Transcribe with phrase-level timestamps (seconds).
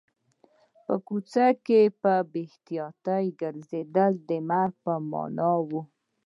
[0.85, 5.69] په کوڅه کې په بې احتیاطۍ ګرځېدل د مرګ په معنا و